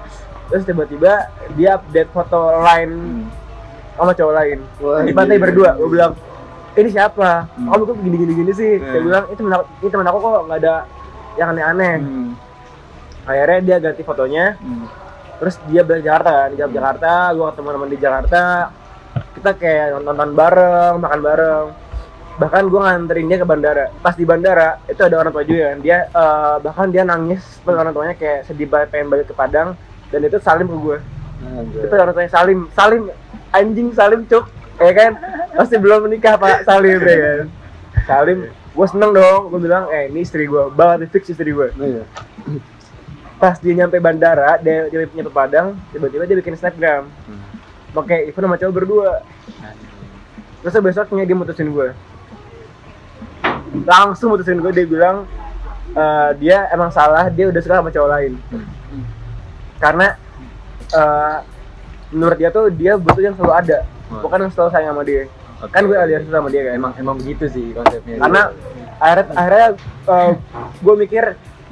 [0.46, 1.12] Terus tiba-tiba
[1.58, 2.90] dia update foto lain
[3.96, 4.58] sama cowok lain.
[4.84, 5.42] Wah, di pantai iya.
[5.42, 6.12] berdua gue bilang
[6.76, 7.48] ini siapa?
[7.56, 7.72] Hmm.
[7.72, 8.72] kamu kok gini gini gini sih.
[8.78, 9.06] Saya Hmm.
[9.08, 10.74] bilang itu temen aku, ini temen aku kok nggak ada
[11.36, 11.94] yang aneh-aneh.
[12.00, 12.30] Hmm.
[13.26, 14.54] akhirnya dia ganti fotonya.
[14.60, 14.86] Hmm.
[15.36, 18.42] terus dia balik Jakarta kan dia ke Jakarta gue ketemu teman di Jakarta.
[19.36, 21.66] Kita kayak nonton bareng makan bareng.
[22.36, 23.84] Bahkan gue nganterin dia ke bandara.
[24.00, 25.78] Pas di bandara itu ada orang tua juga kan.
[25.84, 29.76] Dia eh, bahkan dia nangis pas orang tuanya kayak sedih banget pengen balik ke Padang
[30.08, 30.98] dan itu salim ke gue
[31.84, 32.58] itu orang tuanya salim.
[32.72, 33.02] Salim
[33.52, 34.44] anjing salim cuk.
[34.76, 35.12] Ya kan?
[35.52, 36.64] Masih belum menikah pak.
[36.64, 37.44] Salim ya kan?
[38.08, 39.40] Salim gue seneng dong.
[39.52, 42.04] Gue bilang eh ini istri gue banget fix istri gue Iya.
[43.36, 47.04] pas dia nyampe bandara dia, dia nyampe Padang tiba-tiba dia bikin snapgram.
[47.92, 49.10] Pakai event sama cowok berdua.
[50.64, 51.92] Terus besoknya dia mutusin gue
[53.84, 55.28] langsung mutusin gue dia bilang
[55.92, 58.32] eh, dia emang salah dia udah suka sama cowok lain
[59.78, 60.16] karena
[60.92, 61.36] eh,
[62.14, 63.78] menurut dia tuh dia butuh yang selalu ada.
[64.06, 65.22] Bukan yang selalu sayang sama dia.
[65.72, 66.72] Kan gue alias sama dia kan?
[66.76, 68.20] Emang emang begitu sih konsepnya.
[68.20, 68.42] Karena
[69.00, 69.68] akhirnya akhirnya
[70.80, 71.24] gue mikir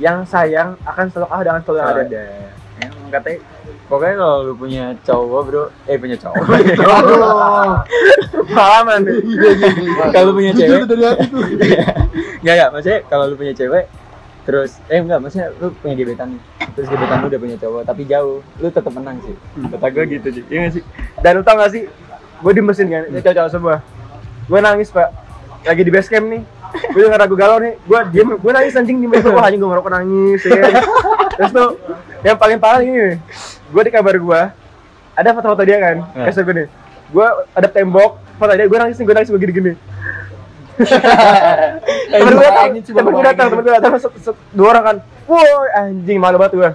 [0.03, 2.03] yang sayang akan selalu kalah dengan selalu yang ada.
[2.03, 2.25] ada.
[2.75, 3.39] Emang katanya
[3.87, 6.43] pokoknya kalau lu punya cowok bro eh punya cowok.
[8.51, 9.01] Pengalaman.
[10.11, 10.83] Kalau punya cewek.
[10.91, 11.45] dari hati tuh.
[12.45, 13.85] Enggak enggak, maksudnya kalau lu punya cewek
[14.45, 16.43] terus eh enggak, maksudnya lu punya gebetan nih.
[16.73, 19.35] Terus gebetan lu udah punya cowok tapi jauh, lu tetap menang sih.
[19.69, 20.45] Kata gue gitu sih.
[20.47, 20.83] Iya sih?
[21.19, 21.89] dan lu tau gak sih
[22.37, 23.77] gue di mesin kan ini cowok-cowok semua.
[24.45, 25.09] Gue nangis pak.
[25.65, 26.43] Lagi di base camp nih.
[26.93, 27.75] Gue udah ragu galau nih.
[27.81, 30.63] Gue diem gue nangis anjing di mesin wah anjing gue ngerokok nangis ya.
[31.37, 31.69] Terus tuh
[32.21, 33.17] yang paling parah ini
[33.65, 34.41] gue di kabar gue
[35.15, 36.25] ada foto-foto dia kan Nah.
[36.29, 36.69] kasih gue nih.
[37.09, 39.73] Gue ada tembok foto dia gue nangis nih gue nangis gue gini-gini
[42.11, 43.93] temen gue datang temen gue datang temen gue datang
[44.51, 46.71] dua orang kan woi anjing malu banget gue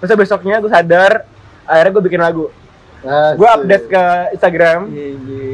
[0.00, 1.24] terus besoknya gue sadar
[1.64, 2.44] akhirnya gue bikin lagu
[3.32, 4.80] gue update ke Instagram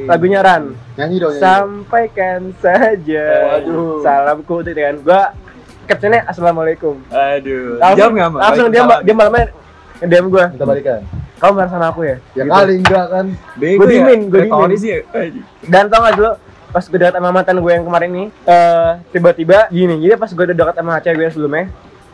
[0.04, 1.30] lagunya Ran Nyanyi dong.
[1.30, 1.40] nyanyi.
[1.40, 4.00] sampaikan saja Waduh.
[4.00, 5.22] salamku gitu kan gue
[5.86, 7.78] captionnya assalamualaikum Aduh.
[7.78, 8.40] langsung Jawab enggak, Mak?
[8.42, 9.44] langsung dia dia malamnya
[9.98, 11.00] DM gue Kita balikan.
[11.36, 12.50] kamu marah sama aku ya Ya Gitu.
[12.50, 13.26] kali enggak kan.
[13.56, 14.20] Diemin.
[14.26, 14.98] Retoris ya?
[15.08, 15.44] Anjing.
[15.64, 16.32] dan tau gak dulu
[16.76, 20.44] pas gue dekat sama mantan gue yang kemarin ini eh tiba-tiba gini jadi pas gue
[20.44, 21.64] udah dekat sama cewek gue yang sebelumnya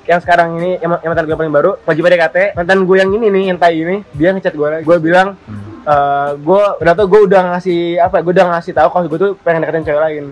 [0.06, 3.26] yang sekarang ini yang, yang mantan gue paling baru wajib PDKT mantan gue yang ini
[3.26, 5.34] nih yang tai ini dia ngechat gue lagi gue bilang
[5.82, 9.30] eh gue udah tuh gue udah ngasih apa gue udah ngasih tahu kalau gue tuh
[9.42, 10.24] pengen deketin cewek lain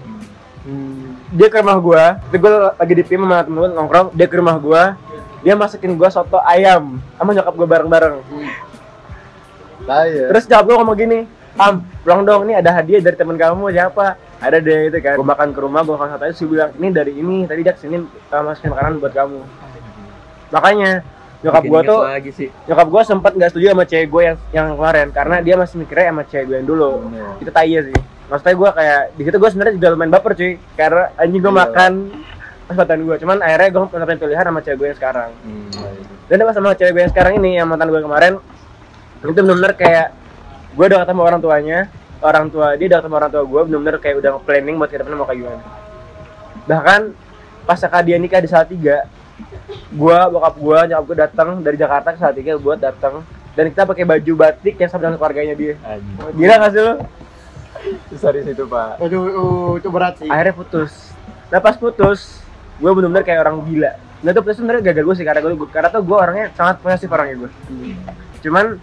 [1.35, 4.63] dia ke rumah gue itu gue lagi di tim sama temen nongkrong dia ke rumah
[4.63, 4.83] gue
[5.43, 8.15] dia masakin gue soto ayam sama nyokap gue bareng-bareng
[9.91, 10.29] Saya.
[10.31, 11.21] Terus nyokap gue ngomong gini,
[11.59, 14.15] Am, pulang dong, ini ada hadiah dari temen kamu, siapa?
[14.39, 15.19] Ada deh itu kan.
[15.19, 17.75] Gue makan ke rumah, gue makan satu aja, gue bilang, ini dari ini, tadi dia
[17.75, 19.41] ke sini uh, masukin makanan buat kamu.
[20.55, 20.91] Makanya,
[21.43, 22.49] nyokap gue tuh, lagi sih.
[22.71, 26.07] nyokap gue sempat nggak setuju sama cewek gue yang yang kemarin, karena dia masih mikirnya
[26.15, 26.91] sama cewek gue yang dulu.
[27.11, 27.29] Iya.
[27.43, 27.99] Itu tai sih.
[28.31, 31.61] Maksudnya gue kayak, di situ gue sebenarnya juga lumayan baper cuy, karena anjing gue Iya.
[31.67, 31.93] makan
[32.71, 33.17] kesempatan gue.
[33.27, 35.31] Cuman akhirnya gue pendapat pilihan sama cewek gue yang sekarang.
[35.43, 35.69] Hmm.
[36.31, 38.39] Dan sama cewek gue yang sekarang ini, yang mantan gue kemarin,
[39.21, 40.07] itu bener-bener kayak
[40.75, 41.79] gue udah ketemu orang tuanya,
[42.23, 45.19] orang tua dia udah ketemu orang tua gue, bener-bener kayak udah planning buat ke depannya
[45.19, 45.63] mau kayak gimana.
[46.67, 47.01] Bahkan
[47.67, 49.07] pas kakak dia nikah di Salatiga,
[49.91, 53.27] gue, bokap gue, nyokap gue datang dari Jakarta ke Salatiga buat datang
[53.59, 55.75] dan kita pakai baju batik yang sama dengan keluarganya dia.
[55.83, 56.17] Anjing.
[56.39, 56.95] Gila gak sih lo?
[58.13, 59.03] Susah di situ, Pak.
[59.03, 60.29] Aduh, uh, itu berat sih.
[60.29, 61.11] Akhirnya putus.
[61.51, 62.39] Nah pas putus,
[62.79, 63.93] gue bener-bener kayak orang gila.
[64.23, 67.11] Nah itu putus sebenarnya gagal gue sih karena gue karena tuh gue orangnya sangat posesif
[67.11, 67.51] orangnya gue.
[68.47, 68.79] Cuman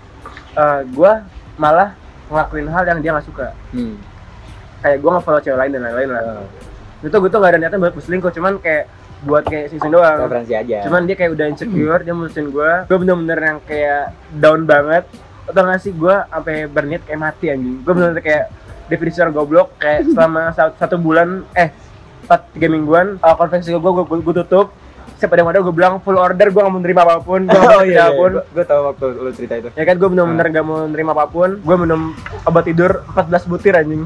[0.58, 1.12] eh, gue
[1.58, 1.93] malah
[2.30, 3.48] ngelakuin hal yang dia nggak suka.
[3.74, 3.98] Hmm.
[4.82, 6.24] Kayak gue nge-follow cewek lain dan lain-lain lah.
[7.02, 8.86] Itu gue tuh gak ada niatan buat berselingkuh, cuman kayak
[9.26, 10.30] buat kayak sing doang.
[10.30, 10.86] Referensi aja.
[10.86, 12.72] Cuman dia kayak udah insecure, dia mutusin gue.
[12.86, 15.10] Gue bener-bener yang kayak down banget.
[15.50, 17.82] Atau gak sih gue sampai berniat kayak mati anjing.
[17.82, 18.46] Gue bener-bener kayak
[18.88, 21.76] definisi orang goblok kayak selama satu, satu bulan eh
[22.28, 24.72] empat tiga mingguan uh, konvensi gue gue gue tutup
[25.15, 27.84] siapa yang ada gue bilang full order gue gak mau nerima apa pun gue oh
[27.88, 28.04] iya, iya.
[28.12, 28.32] apa pun.
[28.52, 29.70] Gue tau waktu lu cerita itu.
[29.74, 33.74] ya kan gue bener-bener gak mau nerima apa pun gue minum obat tidur 14 butir
[33.80, 34.04] anjing.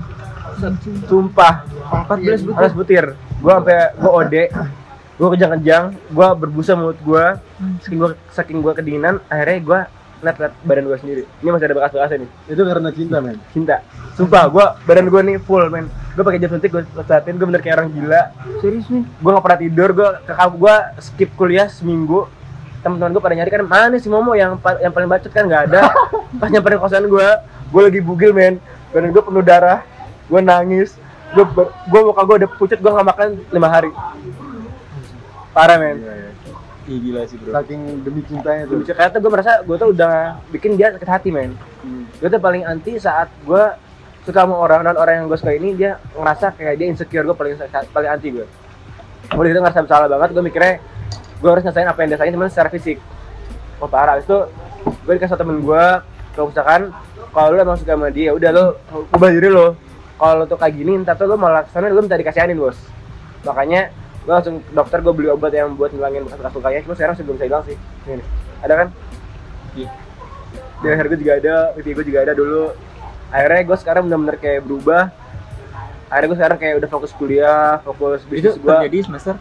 [1.10, 1.66] Sumpah.
[2.08, 2.70] 14 butir.
[2.72, 3.06] 14 butir.
[3.42, 4.44] Gue sampai gue ode
[5.22, 7.26] gue kejang-kejang gue berbusa mulut gue
[7.86, 9.80] saking gue saking gue kedinginan akhirnya gue
[10.22, 11.24] liat liat badan gue sendiri.
[11.42, 12.30] Ini masih ada bekas-bekasnya nih.
[12.54, 13.38] Itu karena cinta, men.
[13.54, 13.76] cinta.
[14.14, 17.62] Sumpah gue badan gue nih full men gue pakai jas suntik gue liatin gue bener
[17.64, 18.22] kayak orang gila.
[18.60, 19.04] Serius nih?
[19.08, 22.28] Gue gak pernah tidur gue ke gue skip kuliah seminggu.
[22.84, 25.32] Teman-teman gue pada nyari kan mana si Momo yang yang paling bacot?
[25.32, 25.88] Kan nggak ada.
[26.42, 27.28] Pas nyamperin kosan gue
[27.72, 28.60] gue lagi bugil men.
[28.92, 29.80] Badan gue penuh darah
[30.28, 31.00] gue nangis.
[31.32, 33.92] Gue gue muka gue udah pucat gue nggak makan lima hari.
[35.56, 35.98] Parah men.
[36.90, 37.54] Ih, gila sih, Bro.
[37.54, 38.82] Saking demi cintanya tuh.
[38.84, 41.56] Karena tuh gue merasa gue tuh udah bikin dia sakit hati men.
[42.20, 43.64] Gue tuh paling anti saat gue
[44.22, 47.36] suka sama orang dan orang yang gue suka ini dia ngerasa kayak dia insecure gue
[47.38, 47.58] paling
[47.94, 48.46] paling anti gue
[49.32, 50.74] Gue itu ngerasa bersalah banget gue mikirnya
[51.42, 52.98] gue harus nyesain apa yang dia sayang cuman secara fisik.
[53.82, 54.40] Oh parah, Habis itu
[54.86, 55.84] gue dikasih temen gue
[56.36, 56.82] kalau misalkan
[57.32, 58.66] kalau lu emang suka sama dia udah lu
[59.16, 59.74] ubah diri lo
[60.22, 62.78] kalau tuh kayak gini ntar tuh lu malah ke sana lu minta dikasihanin bos.
[63.48, 63.90] Makanya
[64.22, 67.24] gue langsung ke dokter gue beli obat yang buat ngilangin bekas-bekas lukanya cuma sekarang sih
[67.26, 67.78] belum bisa hilang sih.
[68.06, 68.24] Ini
[68.62, 68.88] ada kan?
[69.72, 69.90] Iya.
[70.82, 72.74] di leher gue juga ada pipi gue juga ada dulu
[73.32, 75.04] akhirnya gue sekarang benar-benar kayak berubah.
[76.12, 79.36] Akhirnya gue sekarang kayak udah fokus kuliah fokus bisnis gue terjadi semester?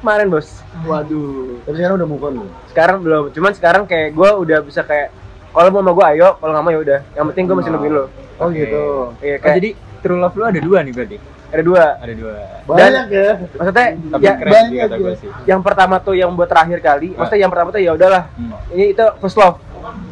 [0.00, 0.48] Kemarin bos.
[0.84, 1.60] Waduh.
[1.64, 2.34] Tapi sekarang udah move on
[2.68, 3.24] sekarang belum.
[3.32, 5.12] Cuman sekarang kayak gue udah bisa kayak
[5.52, 6.28] kalau mau sama gue ayo.
[6.36, 6.98] Kalau nggak mau ya udah.
[7.16, 8.04] Yang penting gue masih nungguin lo.
[8.36, 8.80] Oh gitu.
[9.24, 9.70] iya Oh, kayak jadi
[10.04, 11.16] true love lu ada dua nih berarti?
[11.46, 11.84] Ada dua.
[12.02, 12.34] Ada dua.
[12.68, 13.28] Banyak ya.
[13.56, 15.00] maksudnya tapi ya, keren banyak kata ya.
[15.00, 15.28] gue sih.
[15.48, 17.24] yang pertama tuh yang buat terakhir kali Ah.
[17.24, 18.24] maksudnya yang pertama tuh ya udahlah.
[18.36, 18.52] Hmm.
[18.72, 19.56] ini itu first love.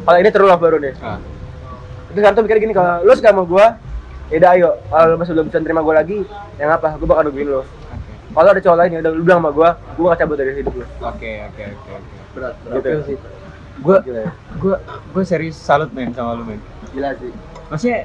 [0.05, 0.93] Kalau ini true love baru nih.
[1.01, 1.17] Ah.
[2.15, 3.65] Itu sekarang tuh mikirnya gini kalau lu suka sama gue
[4.31, 6.17] ya udah ayo kalau lu masih belum bisa terima gue lagi
[6.55, 8.13] yang apa gue bakal nungguin lo Oke.
[8.31, 10.73] kalau ada cowok lain ya udah lu bilang sama gue gue bakal cabut dari hidup
[10.79, 12.15] lu Oke oke oke oke.
[12.35, 12.83] Berat, berat.
[12.83, 13.17] gitu sih.
[13.83, 14.31] Gue ya.
[14.55, 14.75] gue
[15.11, 16.59] gue serius salut men sama lu men.
[16.95, 17.31] Gila sih.
[17.67, 17.99] Maksudnya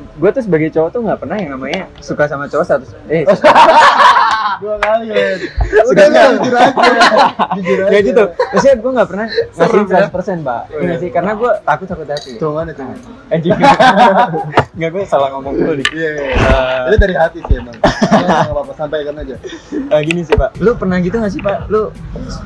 [0.00, 3.24] gue tuh sebagai cowok tuh nggak pernah yang namanya suka sama cowok satu eh
[4.60, 5.40] Dua kali ya.
[5.40, 6.12] Sudah Udah nggak?
[6.12, 6.84] nggak jujur aja.
[7.56, 7.90] Jujur aja.
[7.90, 8.24] ya gitu.
[8.28, 10.00] Maksudnya gue nggak pernah ngasih ya?
[10.12, 10.62] 100% pak.
[10.76, 12.30] Iya sih karena gue takut takut hati.
[12.36, 12.82] Cuman itu.
[13.32, 13.56] Anjing.
[14.76, 15.86] Nggak gue salah ngomong dulu nih.
[15.96, 16.10] Iya.
[16.12, 16.28] iya.
[16.28, 17.72] Eh, Itu dari hati sih emang.
[17.80, 19.36] Nggak apa-apa sampaikan aja.
[19.72, 21.64] eh, gini sih pak, lu pernah gitu gak sih pak?
[21.72, 21.88] Lu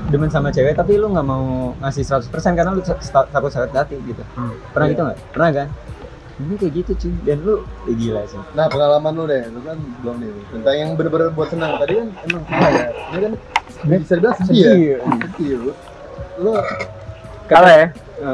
[0.09, 4.23] demen sama cewek tapi lu nggak mau ngasih 100% karena lu takut sakit hati gitu.
[4.71, 4.93] Pernah Iya.
[4.95, 5.19] gitu nggak?
[5.35, 5.69] Pernah kan?
[6.35, 7.13] Ini kayak gitu cuy.
[7.23, 8.41] Dan lu eh, gila sih.
[8.53, 11.79] Nah pengalaman lu deh, lu kan belum nih tentang yang bener-bener buat senang.
[11.79, 12.87] Tadi kan emang salah ya.
[12.91, 13.33] Ini kan
[13.97, 14.99] bisa dibilang sedih ya.
[15.31, 15.55] Sedih.
[15.61, 15.73] Lu.
[16.37, 16.53] Lu
[17.45, 18.31] kalah ya Eh,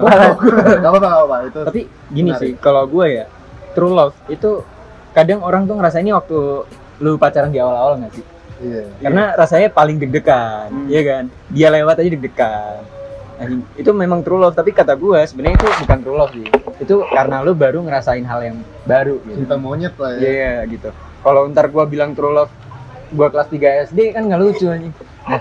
[0.76, 1.36] Gak apa-apa, gak apa-apa.
[1.46, 2.42] Itu tapi gini Menarik.
[2.42, 3.24] sih kalau gue ya
[3.70, 4.60] true love itu
[5.10, 8.26] kadang orang tuh ngerasainnya waktu lu pacaran di awal-awal nggak sih
[8.60, 8.84] Iya.
[9.00, 10.86] karena rasanya paling deg-degan Hmm.
[10.86, 12.84] iya kan dia lewat aja deg-degan
[13.74, 16.46] itu memang true love tapi kata gue sebenarnya itu bukan true love sih.
[16.76, 19.42] Itu karena lu baru ngerasain hal yang baru gitu.
[19.42, 20.20] Cinta monyet lah ya.
[20.20, 20.92] iya gitu.
[21.20, 22.52] Kalau ntar gue bilang true love
[23.10, 24.92] gue kelas 3 SD kan nggak lucu anjing.
[25.24, 25.40] Nah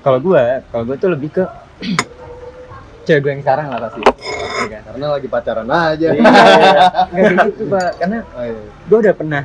[0.00, 1.44] kalau gue kalau gue tuh lebih ke
[3.04, 4.00] cewek gue yang sekarang lah pasti.
[4.00, 4.80] Iya kan?
[4.88, 6.08] Karena lagi pacaran aja.
[6.08, 7.90] Iya, nggak kayak gitu pak.
[8.00, 8.60] Karena Oh, iya.
[8.88, 9.42] gue udah pernah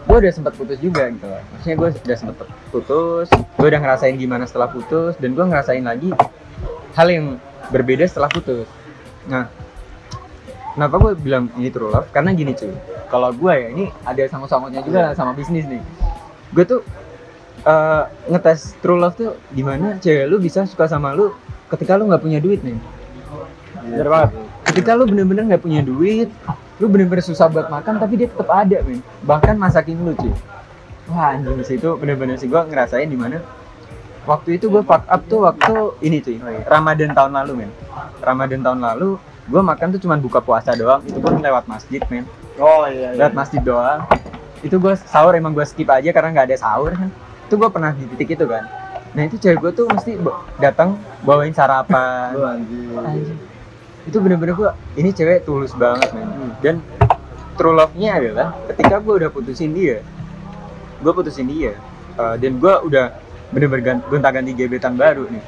[0.00, 2.34] gue udah sempat putus juga gitu loh maksudnya gue udah sempat
[2.74, 6.10] putus gue udah ngerasain gimana setelah putus dan gue ngerasain lagi
[6.94, 7.26] hal yang
[7.70, 8.66] berbeda setelah putus.
[9.30, 9.46] Nah
[10.74, 12.08] kenapa gue bilang ini true love?
[12.10, 12.72] Karena gini cuy.
[13.10, 15.82] Kalau gue ya ini ada sangkut-sangkutnya juga lah sama bisnis nih.
[16.54, 16.80] Gue tuh
[17.66, 21.34] eh, ngetes true love tuh di mana cewek lu bisa suka sama lu
[21.70, 22.78] ketika lu nggak punya duit nih.
[23.86, 24.30] Bener banget.
[24.70, 26.30] Ketika lu bener-bener nggak punya duit
[26.80, 29.04] lu bener-bener susah buat makan tapi dia tetap ada men.
[29.26, 30.32] Bahkan masakin lu cuy.
[31.10, 33.42] Wah anjing sih itu bener-bener sih gua ngerasain di mana
[34.28, 36.36] waktu itu gue fuck up tuh waktu ini cuy
[36.68, 37.70] Ramadan tahun lalu men.
[38.20, 39.16] Ramadan tahun lalu
[39.50, 41.00] gue makan tuh cuman buka puasa doang.
[41.04, 42.24] Itu pun lewat masjid men.
[42.60, 44.04] Oh iya lewat masjid doang.
[44.60, 47.08] Itu gue sahur emang gue skip aja karena nggak ada sahur kan.
[47.48, 48.68] Itu gue pernah di titik itu kan.
[49.10, 50.20] Nah itu cewek gue tuh mesti
[50.62, 52.36] datang bawain sarapan.
[52.36, 52.96] Anjing.
[52.96, 53.38] Anjing.
[54.08, 56.56] itu bener-bener gua ini cewek tulus banget men.
[56.64, 56.80] Dan
[57.60, 60.00] true love-nya adalah ketika gua udah putusin dia
[61.04, 61.76] gua putusin dia
[62.16, 63.12] uh, dan gua udah
[63.50, 65.42] bener-bener gan- gonta-ganti gebetan baru nih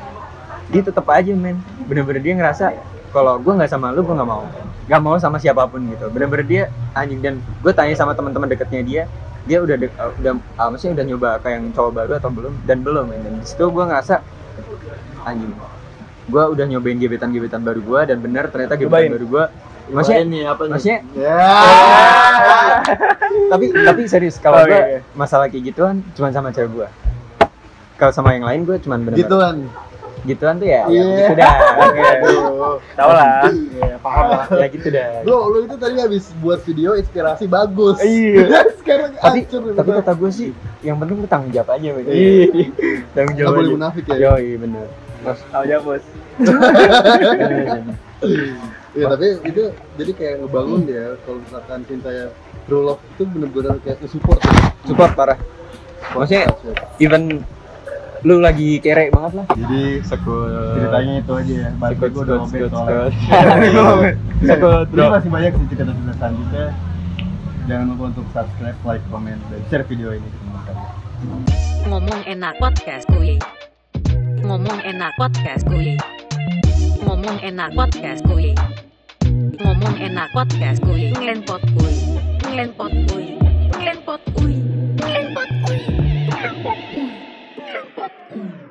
[0.68, 2.64] dia tetap aja men bener-bener dia ngerasa
[3.08, 4.44] kalau gua nggak sama lu gua nggak mau
[4.82, 6.62] nggak mau sama siapa pun gitu bener-bener dia
[6.92, 9.02] anjing dan gue tanya sama teman-teman deketnya dia
[9.42, 12.52] dia udah dek- uh, udah uh, maksudnya udah nyoba kayak yang cowok baru atau belum
[12.62, 14.18] dan belum men dan di situ gua ngerasa
[15.22, 15.52] anjing
[16.24, 19.10] gua udah nyobain gebetan-gebetan baru gua dan bener ternyata gebetan Cobain.
[19.12, 19.44] baru gua
[19.84, 20.70] maksudnya ini apa nih?
[20.72, 21.36] maksudnya Ya.
[23.48, 25.00] tapi tapi serius kalau Oh, gua iya, iya.
[25.12, 26.88] masalah kayak gituan cuma sama cewek gua
[28.02, 29.70] kalau sama yang lain gua cuma bener Gituan.
[30.22, 31.06] gituan tuh ya, ya Iya.
[31.20, 32.02] gitu dah Oke.
[32.94, 34.44] tau lah Iya, paham lah.
[34.52, 37.98] ya gitu dah Bro, lu itu tadi habis buat video inspirasi bagus.
[37.98, 38.46] Iya.
[38.78, 39.60] Sekarang tapi hancur.
[39.72, 40.48] tapi kata gue sih
[40.80, 41.90] yang penting lu tanggung jawab aja.
[42.02, 42.46] Iya.
[43.14, 44.14] tanggung jawab boleh munafik ya.
[44.28, 44.86] Yoi, bener
[45.22, 46.02] tau aja bos
[48.92, 49.62] Iya, tapi itu
[49.96, 52.26] jadi kayak ngebangun dia kalau misalkan cinta ya
[52.66, 54.52] true love itu bener-bener kayak nge-support ya.
[54.84, 55.38] support parah
[56.12, 56.44] maksudnya
[56.98, 57.40] even
[58.22, 61.70] lu lagi kere banget lah Jadi sekut ceritanya itu aja ya.
[61.74, 63.10] Balik sekut gue udah sekut soalnya.
[63.66, 64.14] sekut
[64.46, 66.66] sekut Jadi bro masih banyak sih cerita-cerita selanjutnya.
[67.62, 70.94] Jangan lupa untuk subscribe, like, comment, dan share video ini ke teman kalian.
[71.86, 73.38] Ngomong enak podcast kuy.
[74.42, 75.94] Ngomong enak podcast kuy.
[77.06, 78.50] Ngomong enak podcast kuy.
[79.62, 81.14] Ngomong enak podcast kuy.
[81.14, 81.94] Ngelenpot kuy.
[82.50, 83.26] Ngelenpot kuy.
[83.78, 84.54] Ngelenpot kuy.
[84.98, 85.61] Ngelenpot kuy.
[88.02, 88.61] Thank you.